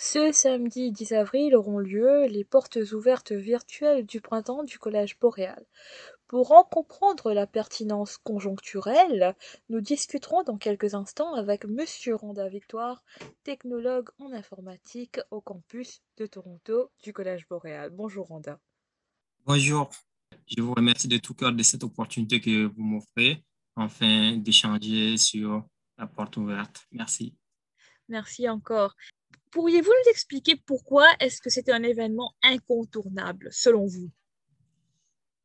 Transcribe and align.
Ce 0.00 0.30
samedi 0.30 0.92
10 0.92 1.10
avril 1.10 1.56
auront 1.56 1.80
lieu 1.80 2.26
les 2.26 2.44
portes 2.44 2.78
ouvertes 2.92 3.32
virtuelles 3.32 4.06
du 4.06 4.20
printemps 4.20 4.62
du 4.62 4.78
Collège 4.78 5.18
Boréal. 5.18 5.66
Pour 6.28 6.52
en 6.52 6.62
comprendre 6.62 7.32
la 7.32 7.48
pertinence 7.48 8.16
conjoncturelle, 8.16 9.34
nous 9.68 9.80
discuterons 9.80 10.44
dans 10.44 10.56
quelques 10.56 10.94
instants 10.94 11.34
avec 11.34 11.64
Monsieur 11.64 12.14
Randa 12.14 12.48
Victoire, 12.48 13.02
technologue 13.42 14.08
en 14.20 14.30
informatique 14.32 15.18
au 15.32 15.40
campus 15.40 16.00
de 16.16 16.26
Toronto 16.26 16.92
du 17.02 17.12
Collège 17.12 17.48
Boréal. 17.48 17.90
Bonjour 17.90 18.28
Randa. 18.28 18.60
Bonjour, 19.46 19.90
je 20.46 20.62
vous 20.62 20.74
remercie 20.74 21.08
de 21.08 21.18
tout 21.18 21.34
cœur 21.34 21.50
de 21.50 21.62
cette 21.64 21.82
opportunité 21.82 22.40
que 22.40 22.66
vous 22.66 22.84
m'offrez, 22.84 23.42
enfin 23.74 24.36
d'échanger 24.36 25.16
sur 25.16 25.66
la 25.98 26.06
porte 26.06 26.36
ouverte. 26.36 26.86
Merci. 26.92 27.34
Merci 28.08 28.48
encore. 28.48 28.94
Pourriez-vous 29.50 29.90
nous 29.90 30.10
expliquer 30.10 30.56
pourquoi 30.56 31.06
est-ce 31.20 31.40
que 31.40 31.50
c'était 31.50 31.72
un 31.72 31.82
événement 31.82 32.34
incontournable 32.42 33.48
selon 33.50 33.86
vous? 33.86 34.10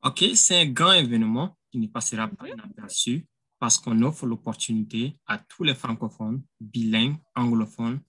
OK, 0.03 0.23
c'est 0.35 0.61
un 0.61 0.65
grand 0.65 0.93
événement 0.93 1.57
qui 1.71 1.79
ne 1.79 1.87
passera 1.87 2.27
pas 2.27 2.45
mhm. 2.45 2.53
inaperçu 2.53 3.25
parce 3.59 3.77
qu'on 3.77 4.01
offre 4.01 4.25
l'opportunité 4.25 5.17
à 5.25 5.37
tous 5.37 5.63
les 5.63 5.73
francophones, 5.73 6.43
bilingues, 6.59 7.15
anglophones, 7.35 8.01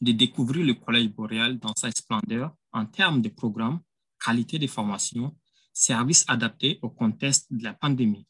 de 0.00 0.12
découvrir 0.12 0.64
le 0.64 0.74
Collège 0.74 1.08
boréal 1.08 1.58
dans 1.58 1.74
sa 1.76 1.90
splendeur 1.90 2.54
en 2.72 2.86
termes 2.86 3.20
de 3.20 3.28
programmes, 3.28 3.80
qualité 4.24 4.58
de 4.58 4.68
formation, 4.68 5.36
services 5.72 6.24
adaptés 6.28 6.78
au 6.82 6.90
contexte 6.90 7.52
de 7.52 7.64
la 7.64 7.74
pandémie. 7.74 8.26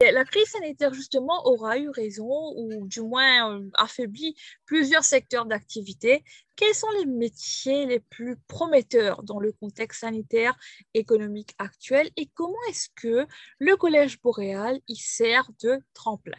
La 0.00 0.26
crise 0.26 0.48
sanitaire, 0.48 0.92
justement, 0.92 1.46
aura 1.46 1.78
eu 1.78 1.88
raison 1.88 2.52
ou 2.54 2.86
du 2.86 3.00
moins 3.00 3.50
euh, 3.50 3.70
affaibli 3.74 4.34
plusieurs 4.66 5.04
secteurs 5.04 5.46
d'activité. 5.46 6.22
Quels 6.54 6.74
sont 6.74 6.90
les 6.98 7.06
métiers 7.06 7.86
les 7.86 8.00
plus 8.00 8.36
prometteurs 8.46 9.22
dans 9.22 9.40
le 9.40 9.52
contexte 9.52 10.00
sanitaire 10.00 10.54
économique 10.92 11.54
actuel 11.56 12.10
et 12.18 12.26
comment 12.34 12.58
est-ce 12.68 12.90
que 12.94 13.26
le 13.58 13.76
Collège 13.76 14.20
boréal 14.20 14.78
y 14.86 14.96
sert 14.96 15.50
de 15.62 15.78
tremplin? 15.94 16.38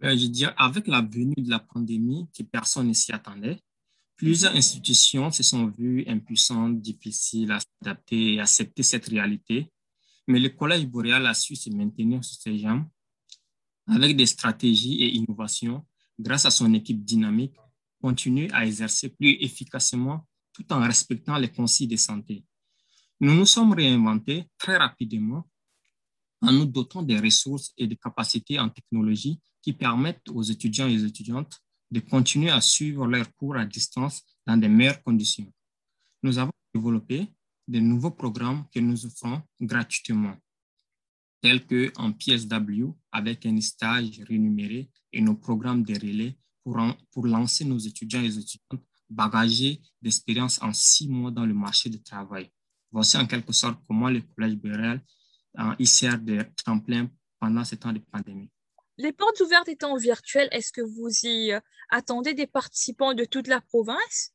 Ben, 0.00 0.18
je 0.18 0.26
veux 0.26 0.52
avec 0.56 0.88
la 0.88 1.02
venue 1.02 1.36
de 1.36 1.48
la 1.48 1.60
pandémie, 1.60 2.26
que 2.36 2.42
personne 2.42 2.88
ne 2.88 2.92
s'y 2.92 3.12
attendait, 3.12 3.60
plusieurs 4.16 4.54
institutions 4.56 5.30
se 5.30 5.44
sont 5.44 5.68
vues 5.68 6.04
impuissantes, 6.08 6.80
difficiles 6.80 7.52
à 7.52 7.60
s'adapter 7.60 8.34
et 8.34 8.40
accepter 8.40 8.82
cette 8.82 9.06
réalité 9.06 9.70
mais 10.26 10.40
le 10.40 10.50
Collège 10.50 10.86
boréal 10.86 11.26
a 11.26 11.34
su 11.34 11.56
se 11.56 11.70
maintenir 11.70 12.24
sur 12.24 12.40
ses 12.40 12.58
jambes 12.58 12.86
avec 13.86 14.16
des 14.16 14.26
stratégies 14.26 15.02
et 15.02 15.14
innovations 15.14 15.86
grâce 16.18 16.46
à 16.46 16.50
son 16.50 16.72
équipe 16.74 17.04
dynamique, 17.04 17.56
continue 18.00 18.50
à 18.52 18.66
exercer 18.66 19.10
plus 19.10 19.36
efficacement 19.40 20.26
tout 20.52 20.70
en 20.72 20.80
respectant 20.80 21.36
les 21.36 21.50
consignes 21.50 21.90
de 21.90 21.96
santé. 21.96 22.44
Nous 23.20 23.34
nous 23.34 23.46
sommes 23.46 23.72
réinventés 23.72 24.44
très 24.58 24.76
rapidement 24.76 25.46
en 26.42 26.52
nous 26.52 26.66
dotant 26.66 27.02
des 27.02 27.18
ressources 27.18 27.72
et 27.76 27.86
des 27.86 27.96
capacités 27.96 28.58
en 28.58 28.68
technologie 28.68 29.40
qui 29.62 29.72
permettent 29.72 30.28
aux 30.30 30.42
étudiants 30.42 30.88
et 30.88 30.96
aux 30.96 31.06
étudiantes 31.06 31.60
de 31.90 32.00
continuer 32.00 32.50
à 32.50 32.60
suivre 32.60 33.06
leurs 33.06 33.32
cours 33.36 33.56
à 33.56 33.64
distance 33.64 34.22
dans 34.46 34.56
de 34.56 34.66
meilleures 34.66 35.02
conditions. 35.02 35.50
Nous 36.22 36.38
avons 36.38 36.52
développé 36.74 37.28
de 37.68 37.78
nouveaux 37.80 38.10
programmes 38.10 38.64
que 38.72 38.80
nous 38.80 39.06
offrons 39.06 39.42
gratuitement, 39.60 40.36
tels 41.42 41.66
que 41.66 41.92
en 41.96 42.12
PSW 42.12 42.92
avec 43.12 43.46
un 43.46 43.60
stage 43.60 44.20
rémunéré 44.28 44.90
et 45.12 45.20
nos 45.20 45.34
programmes 45.34 45.82
de 45.82 45.94
relais 45.94 46.36
pour, 46.62 46.78
pour 47.12 47.26
lancer 47.26 47.64
nos 47.64 47.78
étudiants 47.78 48.22
et 48.22 48.26
étudiantes 48.26 48.84
bagagés 49.08 49.80
d'expérience 50.02 50.60
en 50.62 50.72
six 50.72 51.08
mois 51.08 51.30
dans 51.30 51.46
le 51.46 51.54
marché 51.54 51.88
du 51.88 52.02
travail. 52.02 52.50
Voici 52.90 53.16
en 53.16 53.26
quelque 53.26 53.52
sorte 53.52 53.78
comment 53.86 54.10
le 54.10 54.20
Collège 54.20 54.56
Bérel 54.56 55.00
euh, 55.58 55.84
sert 55.84 56.18
de 56.18 56.44
tremplin 56.56 57.08
pendant 57.38 57.64
ce 57.64 57.74
temps 57.74 57.92
de 57.92 57.98
pandémie. 57.98 58.50
Les 58.98 59.12
portes 59.12 59.40
ouvertes 59.40 59.68
étant 59.68 59.96
virtuelles, 59.96 60.48
est-ce 60.52 60.72
que 60.72 60.80
vous 60.80 61.10
y 61.22 61.52
euh, 61.52 61.60
attendez 61.90 62.34
des 62.34 62.46
participants 62.46 63.14
de 63.14 63.24
toute 63.24 63.46
la 63.46 63.60
province? 63.60 64.32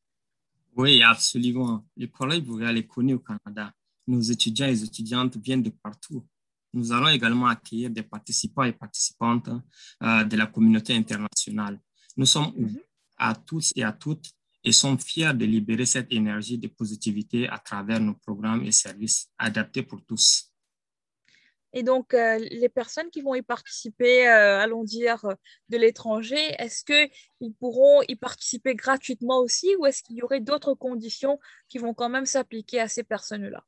Oui, 0.75 1.01
absolument. 1.03 1.85
Le 1.97 2.07
Collège 2.07 2.41
boréal 2.41 2.77
est 2.77 2.87
connu 2.87 3.15
au 3.15 3.19
Canada. 3.19 3.73
Nos 4.07 4.21
étudiants 4.21 4.67
et 4.67 4.83
étudiantes 4.83 5.37
viennent 5.37 5.63
de 5.63 5.69
partout. 5.69 6.25
Nous 6.73 6.91
allons 6.91 7.09
également 7.09 7.47
accueillir 7.47 7.89
des 7.89 8.03
participants 8.03 8.63
et 8.63 8.71
participantes 8.71 9.49
euh, 10.03 10.23
de 10.23 10.37
la 10.37 10.47
communauté 10.47 10.95
internationale. 10.95 11.79
Nous 12.15 12.25
sommes 12.25 12.53
ouverts 12.55 12.83
à 13.17 13.35
tous 13.35 13.71
et 13.75 13.83
à 13.83 13.91
toutes 13.91 14.31
et 14.63 14.71
sommes 14.71 14.99
fiers 14.99 15.33
de 15.33 15.45
libérer 15.45 15.85
cette 15.85 16.11
énergie 16.13 16.57
de 16.57 16.67
positivité 16.67 17.49
à 17.49 17.57
travers 17.57 17.99
nos 17.99 18.13
programmes 18.13 18.63
et 18.63 18.71
services 18.71 19.29
adaptés 19.37 19.83
pour 19.83 20.03
tous. 20.05 20.50
Et 21.73 21.83
donc, 21.83 22.13
euh, 22.13 22.37
les 22.51 22.69
personnes 22.69 23.09
qui 23.09 23.21
vont 23.21 23.33
y 23.33 23.41
participer, 23.41 24.27
euh, 24.27 24.59
allons 24.59 24.83
dire, 24.83 25.25
de 25.69 25.77
l'étranger, 25.77 26.55
est-ce 26.59 26.83
qu'ils 26.83 27.53
pourront 27.53 28.01
y 28.07 28.15
participer 28.15 28.75
gratuitement 28.75 29.39
aussi 29.39 29.73
ou 29.77 29.85
est-ce 29.85 30.03
qu'il 30.03 30.17
y 30.17 30.21
aurait 30.21 30.41
d'autres 30.41 30.73
conditions 30.73 31.39
qui 31.69 31.77
vont 31.77 31.93
quand 31.93 32.09
même 32.09 32.25
s'appliquer 32.25 32.81
à 32.81 32.87
ces 32.89 33.03
personnes-là? 33.03 33.63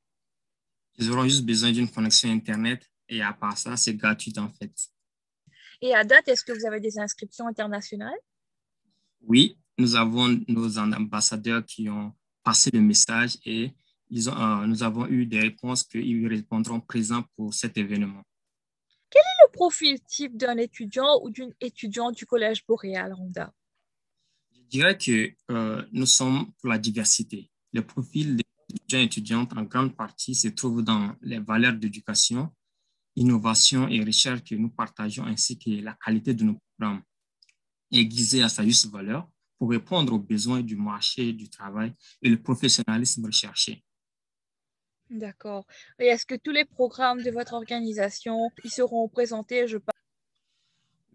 Ils 0.98 1.10
auront 1.12 1.24
juste 1.24 1.46
besoin 1.46 1.72
d'une 1.72 1.90
connexion 1.90 2.30
Internet 2.30 2.90
et 3.08 3.22
à 3.22 3.34
part 3.34 3.58
ça, 3.58 3.78
c'est 3.78 3.96
gratuit 3.96 4.34
en 4.38 4.50
fait. 4.50 4.72
Et 5.82 5.94
à 5.96 6.04
date, 6.04 6.28
est-ce 6.28 6.44
que 6.44 6.52
vous 6.52 6.66
avez 6.66 6.80
des 6.80 7.00
inscriptions 7.00 7.48
internationales? 7.48 8.20
Oui, 9.22 9.58
nous 9.78 9.96
avons 9.96 10.40
nos 10.48 10.78
ambassadeurs 10.78 11.66
qui 11.66 11.90
ont 11.90 12.14
passé 12.44 12.70
le 12.74 12.82
message 12.82 13.38
et 13.46 13.72
euh, 14.28 14.66
nous 14.66 14.84
avons 14.84 15.08
eu 15.08 15.26
des 15.26 15.40
réponses 15.40 15.84
qu'ils 15.84 16.28
répondront 16.28 16.80
présents 16.80 17.24
pour 17.36 17.54
cet 17.54 17.78
événement. 17.78 18.24
Quel 19.10 19.22
est 19.22 19.48
le 19.48 19.52
profil 19.52 20.00
type 20.02 20.38
d'un 20.38 20.58
étudiant 20.58 21.20
ou 21.24 21.30
d'une 21.30 21.54
étudiante 21.62 22.16
du 22.16 22.26
Collège 22.26 22.66
boréal, 22.66 23.14
Ronda? 23.14 23.54
Je 24.52 24.62
dirais 24.70 24.98
que 24.98 25.34
euh, 25.52 25.84
nous 25.92 26.06
sommes 26.06 26.52
pour 26.60 26.70
la 26.70 26.78
diversité. 26.78 27.50
Le 27.74 27.82
profil 27.86 28.38
des 28.38 28.46
étudiants 28.70 29.00
et 29.00 29.04
étudiantes, 29.04 29.54
en 29.56 29.64
grande 29.64 29.96
partie, 29.96 30.36
se 30.36 30.48
trouve 30.48 30.82
dans 30.82 31.16
les 31.22 31.40
valeurs 31.40 31.74
d'éducation, 31.74 32.50
innovation 33.16 33.88
et 33.88 34.04
recherche 34.04 34.44
que 34.44 34.56
nous 34.56 34.70
partageons, 34.70 35.26
ainsi 35.26 35.58
que 35.60 35.70
la 35.70 35.94
qualité 35.94 36.34
de 36.34 36.44
nos 36.44 36.60
programmes, 36.78 37.04
aiguisés 37.92 38.42
à 38.42 38.50
sa 38.50 38.64
juste 38.64 38.90
valeur 38.92 39.30
pour 39.60 39.70
répondre 39.70 40.14
aux 40.14 40.20
besoins 40.20 40.62
du 40.62 40.76
marché 40.76 41.34
du 41.34 41.50
travail 41.50 41.94
et 42.22 42.30
le 42.30 42.42
professionnalisme 42.42 43.26
recherché. 43.26 43.84
D'accord. 45.14 45.68
Et 46.00 46.06
est-ce 46.06 46.26
que 46.26 46.34
tous 46.34 46.52
les 46.52 46.66
programmes 46.66 47.22
de 47.22 47.30
votre 47.30 47.54
organisation 47.54 48.50
ils 48.64 48.72
seront 48.72 49.08
présentés, 49.08 49.68
je? 49.68 49.78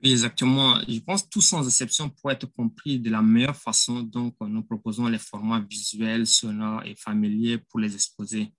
Oui, 0.01 0.13
exactement. 0.13 0.81
Je 0.87 1.01
pense 1.01 1.25
que 1.25 1.29
tout 1.29 1.41
sans 1.41 1.67
exception 1.67 2.09
pour 2.09 2.31
être 2.31 2.47
compris 2.47 3.01
de 3.01 3.11
la 3.11 3.21
meilleure 3.21 3.57
façon. 3.57 4.03
Donc, 4.03 4.37
nous 4.41 4.63
proposons 4.63 5.09
les 5.09 5.19
formats 5.19 5.59
visuels, 5.69 6.29
sonores 6.29 6.85
et 6.85 6.95
familiers 6.95 7.59
pour 7.59 7.81
les 7.81 7.93
exposer. 7.93 8.53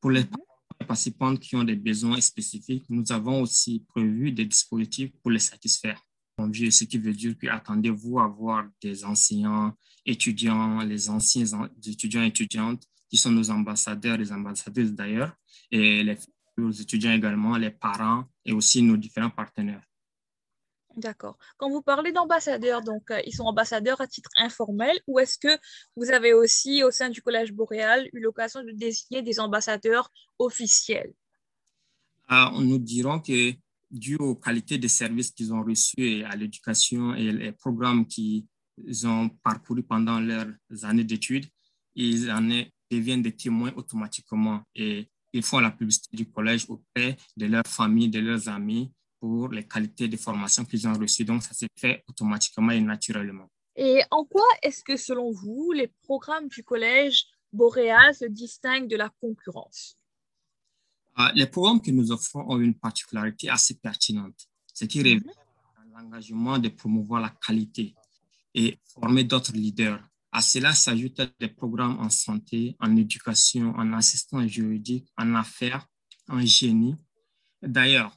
Pour 0.00 0.10
les 0.10 0.24
mhm. 0.24 0.30
participants 0.88 1.36
qui 1.36 1.54
ont 1.54 1.62
des 1.62 1.76
besoins 1.76 2.20
spécifiques, 2.20 2.84
nous 2.88 3.04
avons 3.12 3.42
aussi 3.42 3.84
prévu 3.86 4.32
des 4.32 4.44
dispositifs 4.44 5.12
pour 5.22 5.30
les 5.30 5.38
satisfaire. 5.38 6.02
Ce 6.36 6.84
qui 6.84 6.98
veut 6.98 7.12
dire 7.12 7.36
que 7.38 7.46
attendez-vous 7.46 8.18
à 8.18 8.26
voir 8.26 8.64
des 8.82 9.04
enseignants, 9.04 9.72
étudiants, 10.04 10.80
les 10.80 11.10
anciens 11.10 11.70
étudiants 11.86 12.22
et 12.22 12.28
étudiantes 12.28 12.82
qui 13.10 13.16
sont 13.16 13.32
nos 13.32 13.50
ambassadeurs, 13.50 14.16
les 14.16 14.32
ambassadeuses 14.32 14.92
d'ailleurs, 14.92 15.34
et 15.70 16.04
les, 16.04 16.16
étudiants 16.80 17.12
également, 17.12 17.56
les 17.56 17.70
parents 17.70 18.24
et 18.44 18.52
aussi 18.52 18.82
nos 18.82 18.96
différents 18.96 19.30
partenaires. 19.30 19.82
D'accord. 20.96 21.38
Quand 21.56 21.70
vous 21.70 21.82
parlez 21.82 22.12
d'ambassadeurs, 22.12 22.82
donc 22.82 23.10
euh, 23.10 23.20
ils 23.24 23.34
sont 23.34 23.44
ambassadeurs 23.44 24.00
à 24.00 24.06
titre 24.06 24.30
informel 24.36 24.98
ou 25.06 25.18
est-ce 25.18 25.38
que 25.38 25.56
vous 25.96 26.10
avez 26.10 26.34
aussi 26.34 26.82
au 26.82 26.90
sein 26.90 27.08
du 27.08 27.22
Collège 27.22 27.52
boréal 27.52 28.08
eu 28.12 28.20
l'occasion 28.20 28.62
de 28.62 28.72
désigner 28.72 29.22
des 29.22 29.38
ambassadeurs 29.38 30.10
officiels? 30.38 31.12
Ah, 32.28 32.52
nous 32.58 32.78
dirons 32.78 33.20
que 33.20 33.54
dû 33.90 34.16
aux 34.16 34.34
qualités 34.34 34.78
des 34.78 34.88
services 34.88 35.30
qu'ils 35.30 35.52
ont 35.52 35.62
reçus 35.62 36.02
et 36.02 36.24
à 36.24 36.36
l'éducation 36.36 37.14
et 37.14 37.32
les 37.32 37.52
programmes 37.52 38.06
qu'ils 38.06 38.46
ont 39.04 39.28
parcourus 39.42 39.82
pendant 39.82 40.20
leurs 40.20 40.54
années 40.82 41.04
d'études, 41.04 41.46
ils 41.94 42.30
en 42.30 42.50
est 42.50 42.72
deviennent 42.90 43.22
des 43.22 43.34
témoins 43.34 43.72
automatiquement 43.76 44.62
et 44.74 45.08
ils 45.32 45.42
font 45.42 45.60
la 45.60 45.70
publicité 45.70 46.16
du 46.16 46.28
collège 46.28 46.66
auprès 46.68 47.16
de 47.36 47.46
leur 47.46 47.64
famille, 47.66 48.08
de 48.08 48.18
leurs 48.18 48.48
amis 48.48 48.92
pour 49.20 49.48
les 49.48 49.66
qualités 49.66 50.08
de 50.08 50.16
formation 50.16 50.64
qu'ils 50.64 50.88
ont 50.88 50.94
reçues. 50.94 51.24
Donc, 51.24 51.42
ça 51.42 51.54
se 51.54 51.66
fait 51.76 52.02
automatiquement 52.08 52.72
et 52.72 52.80
naturellement. 52.80 53.48
Et 53.76 54.02
en 54.10 54.24
quoi 54.24 54.46
est-ce 54.62 54.82
que, 54.82 54.96
selon 54.96 55.30
vous, 55.30 55.72
les 55.72 55.88
programmes 56.02 56.48
du 56.48 56.64
collège 56.64 57.26
Boréal 57.52 58.14
se 58.14 58.24
distinguent 58.24 58.88
de 58.88 58.96
la 58.96 59.10
concurrence? 59.20 59.96
Ah, 61.14 61.32
les 61.34 61.46
programmes 61.46 61.80
que 61.80 61.90
nous 61.90 62.10
offrons 62.12 62.44
ont 62.48 62.60
une 62.60 62.74
particularité 62.74 63.48
assez 63.48 63.74
pertinente, 63.74 64.48
ce 64.72 64.84
qui 64.84 65.02
révèle 65.02 65.22
mhm. 65.24 65.92
l'engagement 65.92 66.58
de 66.58 66.68
promouvoir 66.68 67.20
la 67.20 67.30
qualité 67.30 67.94
et 68.54 68.78
former 68.84 69.24
d'autres 69.24 69.52
leaders 69.52 70.02
À 70.32 70.42
cela 70.42 70.72
s'ajoutent 70.72 71.22
des 71.40 71.48
programmes 71.48 71.98
en 71.98 72.08
santé, 72.08 72.76
en 72.78 72.96
éducation, 72.96 73.74
en 73.76 73.92
assistance 73.92 74.46
juridique, 74.46 75.08
en 75.16 75.34
affaires, 75.34 75.86
en 76.28 76.40
génie. 76.40 76.94
D'ailleurs, 77.60 78.16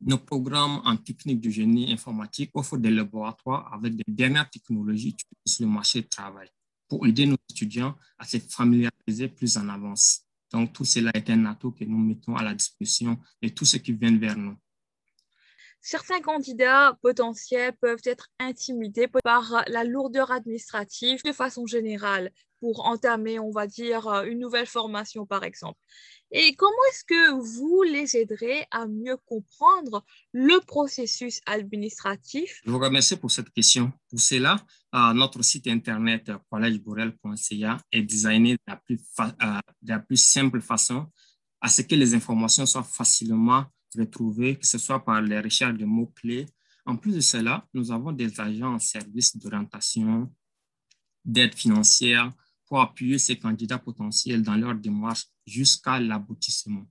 nos 0.00 0.18
programmes 0.18 0.80
en 0.84 0.96
technique 0.96 1.40
du 1.40 1.50
génie 1.50 1.92
informatique 1.92 2.50
offrent 2.54 2.76
des 2.76 2.90
laboratoires 2.90 3.72
avec 3.72 3.96
des 3.96 4.04
dernières 4.08 4.50
technologies 4.50 5.16
sur 5.46 5.66
le 5.66 5.72
marché 5.72 6.02
du 6.02 6.08
travail 6.08 6.48
pour 6.88 7.06
aider 7.06 7.26
nos 7.26 7.38
étudiants 7.50 7.96
à 8.18 8.26
se 8.26 8.38
familiariser 8.38 9.28
plus 9.28 9.56
en 9.56 9.68
avance. 9.68 10.22
Donc, 10.52 10.72
tout 10.72 10.84
cela 10.84 11.10
est 11.14 11.30
un 11.30 11.44
atout 11.46 11.72
que 11.72 11.84
nous 11.84 11.98
mettons 11.98 12.36
à 12.36 12.42
la 12.42 12.54
disposition 12.54 13.18
de 13.42 13.48
tous 13.48 13.64
ceux 13.64 13.78
qui 13.78 13.92
viennent 13.92 14.18
vers 14.18 14.36
nous. 14.36 14.56
Certains 15.80 16.20
candidats 16.20 16.98
potentiels 17.02 17.74
peuvent 17.80 18.02
être 18.04 18.28
intimidés 18.38 19.08
par 19.22 19.64
la 19.68 19.84
lourdeur 19.84 20.32
administrative 20.32 21.22
de 21.24 21.32
façon 21.32 21.66
générale 21.66 22.32
pour 22.60 22.86
entamer, 22.86 23.38
on 23.38 23.50
va 23.50 23.66
dire, 23.66 24.08
une 24.24 24.38
nouvelle 24.38 24.66
formation, 24.66 25.26
par 25.26 25.44
exemple. 25.44 25.78
Et 26.32 26.56
comment 26.56 26.72
est-ce 26.90 27.04
que 27.04 27.32
vous 27.40 27.82
les 27.82 28.16
aiderez 28.16 28.66
à 28.72 28.86
mieux 28.86 29.16
comprendre 29.26 30.04
le 30.32 30.58
processus 30.60 31.40
administratif? 31.46 32.60
Je 32.64 32.70
vous 32.70 32.80
remercie 32.80 33.16
pour 33.16 33.30
cette 33.30 33.50
question. 33.50 33.92
Pour 34.08 34.18
cela, 34.18 34.56
notre 35.14 35.42
site 35.42 35.68
internet 35.68 36.32
collegeborel.ca 36.50 37.78
est 37.92 38.02
designé 38.02 38.56
plus 38.86 38.96
de 38.96 39.88
la 39.88 40.00
plus 40.00 40.16
simple 40.16 40.60
façon 40.60 41.06
à 41.60 41.68
ce 41.68 41.82
que 41.82 41.94
les 41.94 42.14
informations 42.14 42.66
soient 42.66 42.82
facilement 42.82 43.66
retrouvées, 43.96 44.58
que 44.58 44.66
ce 44.66 44.78
soit 44.78 45.04
par 45.04 45.20
les 45.22 45.40
recherches 45.40 45.76
de 45.76 45.84
mots-clés. 45.84 46.46
En 46.84 46.96
plus 46.96 47.14
de 47.14 47.20
cela, 47.20 47.66
nous 47.74 47.90
avons 47.92 48.12
des 48.12 48.40
agents 48.40 48.74
en 48.74 48.78
service 48.78 49.36
d'orientation, 49.36 50.32
d'aide 51.24 51.54
financière, 51.54 52.32
pour 52.66 52.80
appuyer 52.80 53.18
ces 53.18 53.38
candidats 53.38 53.78
potentiels 53.78 54.42
dans 54.42 54.56
leur 54.56 54.74
démarche 54.74 55.26
jusqu'à 55.46 56.00
l'aboutissement. 56.00 56.84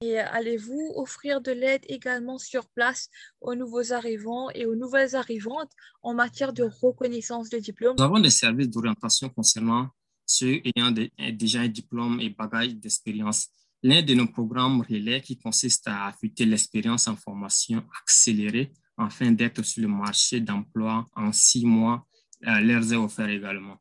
Et 0.00 0.18
allez-vous 0.18 0.94
offrir 0.96 1.40
de 1.40 1.52
l'aide 1.52 1.84
également 1.88 2.38
sur 2.38 2.68
place 2.70 3.08
aux 3.40 3.54
nouveaux 3.54 3.92
arrivants 3.92 4.50
et 4.50 4.66
aux 4.66 4.74
nouvelles 4.74 5.14
arrivantes 5.14 5.70
en 6.02 6.12
matière 6.12 6.52
de 6.52 6.64
reconnaissance 6.64 7.50
de 7.50 7.58
diplôme? 7.58 7.94
Nous 7.96 8.04
avons 8.04 8.18
des 8.18 8.30
services 8.30 8.68
d'orientation 8.68 9.28
concernant 9.28 9.90
ceux 10.26 10.60
ayant 10.64 10.90
déjà 10.90 11.60
un 11.60 11.68
diplôme 11.68 12.20
et 12.20 12.30
bagage 12.30 12.74
d'expérience. 12.74 13.48
L'un 13.84 14.02
de 14.02 14.14
nos 14.14 14.28
programmes 14.28 14.80
relais 14.82 15.20
qui 15.20 15.36
consiste 15.36 15.88
à 15.88 16.06
affûter 16.06 16.44
l'expérience 16.44 17.08
en 17.08 17.16
formation 17.16 17.84
accélérée 18.00 18.72
afin 18.96 19.32
d'être 19.32 19.62
sur 19.64 19.82
le 19.82 19.88
marché 19.88 20.40
d'emploi 20.40 21.08
en 21.16 21.32
six 21.32 21.66
mois 21.66 22.06
euh, 22.46 22.60
leur 22.60 22.82
est 22.92 22.96
offert 22.96 23.28
également. 23.28 23.78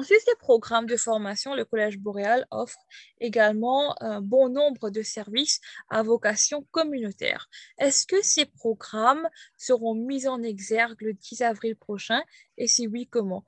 En 0.00 0.04
ces 0.04 0.34
programmes 0.38 0.86
de 0.86 0.96
formation, 0.96 1.54
le 1.54 1.64
Collège 1.64 1.98
boréal 1.98 2.46
offre 2.52 2.78
également 3.20 4.00
un 4.00 4.20
bon 4.20 4.48
nombre 4.48 4.90
de 4.90 5.02
services 5.02 5.60
à 5.88 6.02
vocation 6.04 6.64
communautaire. 6.70 7.48
Est-ce 7.78 8.06
que 8.06 8.22
ces 8.22 8.46
programmes 8.46 9.28
seront 9.56 9.94
mis 9.94 10.28
en 10.28 10.42
exergue 10.42 11.00
le 11.00 11.14
10 11.14 11.42
avril 11.42 11.74
prochain? 11.74 12.22
Et 12.56 12.68
si 12.68 12.86
oui, 12.86 13.08
comment? 13.10 13.44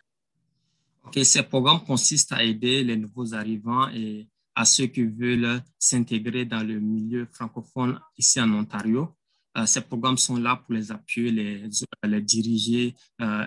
Ces 1.23 1.45
programmes 1.45 1.85
consistent 1.85 2.33
à 2.33 2.43
aider 2.43 2.83
les 2.83 2.97
nouveaux 2.97 3.33
arrivants 3.35 3.89
et 3.91 4.29
à 4.61 4.67
ceux 4.67 4.89
qui 4.89 5.05
veulent 5.05 5.63
s'intégrer 5.79 6.45
dans 6.45 6.63
le 6.63 6.79
milieu 6.79 7.27
francophone 7.33 7.99
ici 8.19 8.39
en 8.43 8.53
Ontario. 8.53 9.17
Euh, 9.57 9.65
ces 9.65 9.81
programmes 9.81 10.19
sont 10.19 10.37
là 10.37 10.57
pour 10.57 10.75
les 10.75 10.93
appuyer, 10.93 11.31
les, 11.31 11.71
les 12.05 12.21
diriger, 12.21 12.95
euh, 13.23 13.47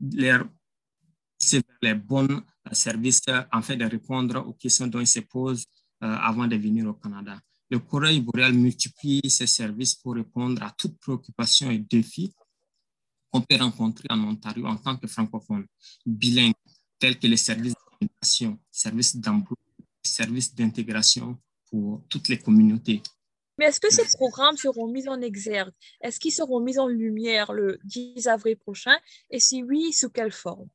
les 0.00 0.38
les 1.82 1.94
bons 1.94 2.42
services 2.72 3.20
fait 3.60 3.76
de 3.76 3.84
répondre 3.84 4.36
aux 4.48 4.54
questions 4.54 4.86
dont 4.86 5.00
ils 5.00 5.06
se 5.06 5.20
posent 5.20 5.66
euh, 6.02 6.06
avant 6.30 6.46
de 6.46 6.56
venir 6.56 6.86
au 6.86 6.94
Canada. 6.94 7.38
Le 7.68 7.78
Courrier 7.78 8.20
boréal 8.20 8.54
multiplie 8.54 9.28
ses 9.28 9.46
services 9.46 9.94
pour 9.94 10.14
répondre 10.14 10.62
à 10.62 10.70
toutes 10.78 10.98
préoccupations 10.98 11.70
et 11.70 11.78
défis 11.78 12.34
qu'on 13.30 13.42
peut 13.42 13.56
rencontrer 13.56 14.08
en 14.08 14.20
Ontario 14.24 14.64
en 14.66 14.76
tant 14.76 14.96
que 14.96 15.06
francophone, 15.06 15.66
bilingue, 16.06 16.54
tels 16.98 17.18
que 17.18 17.26
les 17.26 17.36
services 17.36 17.74
d'éducation, 18.00 18.58
services 18.70 19.16
d'emploi, 19.16 19.58
services 20.06 20.54
d'intégration 20.54 21.38
pour 21.70 22.02
toutes 22.08 22.28
les 22.28 22.38
communautés. 22.38 23.02
Mais 23.58 23.66
est-ce 23.66 23.80
que 23.80 23.90
ces 23.90 24.04
programmes 24.16 24.56
seront 24.56 24.88
mis 24.88 25.08
en 25.08 25.20
exergue? 25.20 25.72
Est-ce 26.02 26.20
qu'ils 26.20 26.32
seront 26.32 26.60
mis 26.60 26.78
en 26.78 26.88
lumière 26.88 27.52
le 27.52 27.78
10 27.84 28.26
avril 28.26 28.56
prochain? 28.56 28.96
Et 29.30 29.40
si 29.40 29.62
oui, 29.62 29.92
sous 29.92 30.10
quelle 30.10 30.32
forme? 30.32 30.68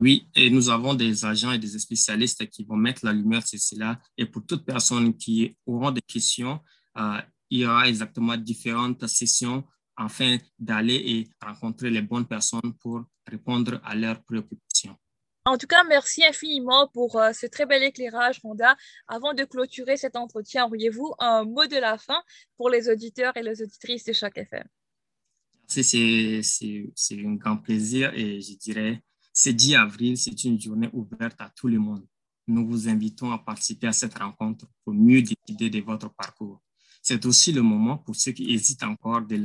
Oui, 0.00 0.28
et 0.34 0.50
nous 0.50 0.68
avons 0.68 0.94
des 0.94 1.24
agents 1.24 1.52
et 1.52 1.58
des 1.58 1.78
spécialistes 1.78 2.48
qui 2.48 2.64
vont 2.64 2.76
mettre 2.76 3.04
la 3.04 3.12
lumière 3.12 3.46
sur 3.46 3.58
cela. 3.58 3.98
Et 4.16 4.26
pour 4.26 4.44
toute 4.44 4.64
personne 4.64 5.16
qui 5.16 5.56
aura 5.66 5.92
des 5.92 6.02
questions, 6.02 6.60
euh, 6.98 7.20
il 7.50 7.60
y 7.60 7.66
aura 7.66 7.88
exactement 7.88 8.36
différentes 8.36 9.06
sessions 9.06 9.64
afin 9.96 10.36
d'aller 10.58 10.94
et 10.94 11.30
rencontrer 11.42 11.90
les 11.90 12.02
bonnes 12.02 12.26
personnes 12.26 12.74
pour 12.80 13.04
répondre 13.26 13.80
à 13.84 13.94
leurs 13.94 14.22
préoccupations. 14.22 14.96
En 15.46 15.58
tout 15.58 15.68
cas, 15.68 15.84
merci 15.84 16.24
infiniment 16.24 16.88
pour 16.88 17.20
euh, 17.20 17.32
ce 17.32 17.46
très 17.46 17.66
bel 17.66 17.80
éclairage, 17.84 18.40
Rhonda. 18.42 18.76
Avant 19.06 19.32
de 19.32 19.44
clôturer 19.44 19.96
cet 19.96 20.16
entretien, 20.16 20.66
auriez-vous 20.66 21.14
un 21.20 21.44
mot 21.44 21.66
de 21.66 21.76
la 21.76 21.98
fin 21.98 22.20
pour 22.56 22.68
les 22.68 22.88
auditeurs 22.88 23.36
et 23.36 23.44
les 23.44 23.62
auditrices 23.62 24.02
de 24.02 24.12
Choc 24.12 24.36
FM? 24.36 24.66
C'est 25.68 26.42
un 27.12 27.34
grand 27.34 27.58
plaisir 27.58 28.12
et 28.12 28.40
je 28.40 28.56
dirais 28.56 29.00
ce 29.32 29.50
10 29.50 29.76
avril, 29.76 30.18
c'est 30.18 30.42
une 30.42 30.60
journée 30.60 30.90
ouverte 30.92 31.40
à 31.40 31.48
tout 31.54 31.68
le 31.68 31.78
monde. 31.78 32.04
Nous 32.48 32.66
vous 32.66 32.88
invitons 32.88 33.30
à 33.30 33.38
participer 33.38 33.86
à 33.86 33.92
cette 33.92 34.18
rencontre 34.18 34.66
pour 34.84 34.94
mieux 34.94 35.22
décider 35.22 35.70
de 35.70 35.80
votre 35.80 36.12
parcours. 36.12 36.60
C'est 37.02 37.24
aussi 37.24 37.52
le 37.52 37.62
moment 37.62 37.98
pour 37.98 38.16
ceux 38.16 38.32
qui 38.32 38.52
hésitent 38.52 38.82
encore 38.82 39.22
de 39.22 39.36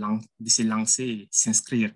se 0.48 0.63
lancer 0.63 1.03
et 1.03 1.27
s'inscrire. 1.30 1.94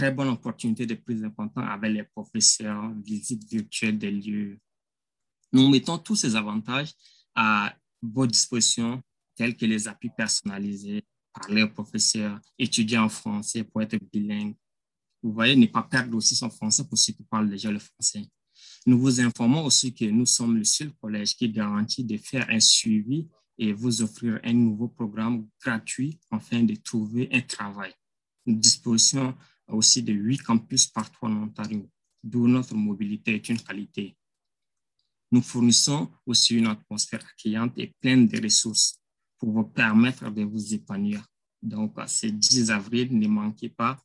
Très 0.00 0.12
bonne 0.12 0.28
opportunité 0.28 0.86
de 0.86 0.94
plus 0.94 1.22
important 1.22 1.60
avec 1.60 1.92
les 1.92 2.04
professeurs, 2.04 2.90
visite 3.04 3.44
virtuelle 3.44 3.98
des 3.98 4.10
lieux. 4.10 4.58
Nous 5.52 5.68
mettons 5.68 5.98
tous 5.98 6.16
ces 6.16 6.36
avantages 6.36 6.94
à 7.34 7.76
votre 8.00 8.32
disposition, 8.32 9.02
tels 9.36 9.54
que 9.54 9.66
les 9.66 9.88
appuis 9.88 10.08
personnalisés, 10.16 11.04
parler 11.34 11.64
aux 11.64 11.68
professeurs, 11.68 12.40
étudier 12.58 12.96
en 12.96 13.10
français 13.10 13.62
pour 13.62 13.82
être 13.82 13.98
bilingue, 14.10 14.54
vous 15.22 15.34
voyez, 15.34 15.54
ne 15.54 15.66
pas 15.66 15.82
perdre 15.82 16.16
aussi 16.16 16.34
son 16.34 16.48
français 16.48 16.88
pour 16.88 16.96
ceux 16.96 17.12
qui 17.12 17.24
parlent 17.24 17.50
déjà 17.50 17.70
le 17.70 17.78
français. 17.78 18.22
Nous 18.86 18.98
vous 18.98 19.20
informons 19.20 19.66
aussi 19.66 19.92
que 19.92 20.06
nous 20.06 20.24
sommes 20.24 20.56
le 20.56 20.64
seul 20.64 20.92
collège 20.94 21.36
qui 21.36 21.50
garantit 21.50 22.04
de 22.04 22.16
faire 22.16 22.48
un 22.48 22.60
suivi 22.60 23.28
et 23.58 23.74
vous 23.74 24.00
offrir 24.00 24.40
un 24.44 24.54
nouveau 24.54 24.88
programme 24.88 25.46
gratuit 25.62 26.18
afin 26.30 26.62
de 26.62 26.74
trouver 26.76 27.28
un 27.32 27.42
travail. 27.42 27.92
Nous 28.46 28.56
aussi 29.74 30.02
de 30.02 30.12
huit 30.12 30.38
campus 30.38 30.86
partout 30.86 31.26
en 31.26 31.32
Ontario, 31.44 31.88
d'où 32.22 32.46
notre 32.46 32.74
mobilité 32.74 33.34
est 33.34 33.48
une 33.48 33.60
qualité. 33.60 34.16
Nous 35.32 35.42
fournissons 35.42 36.10
aussi 36.26 36.56
une 36.56 36.66
atmosphère 36.66 37.24
accueillante 37.24 37.72
et 37.76 37.94
pleine 38.00 38.26
de 38.26 38.42
ressources 38.42 38.98
pour 39.38 39.52
vous 39.52 39.64
permettre 39.64 40.30
de 40.30 40.42
vous 40.42 40.74
épanouir. 40.74 41.24
Donc, 41.62 41.94
ce 42.06 42.26
10 42.26 42.70
avril, 42.70 43.16
ne 43.16 43.28
manquez 43.28 43.68
pas 43.68 43.98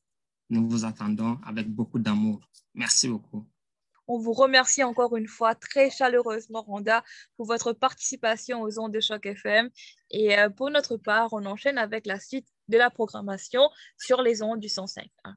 nous 0.49 0.67
vous 0.69 0.85
attendons 0.85 1.39
avec 1.43 1.67
beaucoup 1.67 1.99
d'amour. 1.99 2.39
Merci 2.73 3.07
beaucoup. 3.07 3.45
On 4.07 4.19
vous 4.19 4.33
remercie 4.33 4.83
encore 4.83 5.17
une 5.17 5.27
fois 5.27 5.55
très 5.55 5.89
chaleureusement, 5.89 6.61
Rhonda, 6.61 7.03
pour 7.37 7.47
votre 7.47 7.73
participation 7.73 8.61
aux 8.61 8.79
ondes 8.79 8.93
de 8.93 8.99
choc 8.99 9.25
FM. 9.25 9.69
Et 10.11 10.37
euh, 10.37 10.49
pour 10.49 10.69
notre 10.69 10.97
part, 10.97 11.33
on 11.33 11.45
enchaîne 11.45 11.79
avec 11.79 12.05
la 12.05 12.19
suite 12.19 12.47
de 12.67 12.77
la 12.77 12.91
programmation 12.91 13.67
sur 13.97 14.21
les 14.21 14.43
ondes 14.43 14.59
du 14.59 14.67
105.1. 14.67 15.33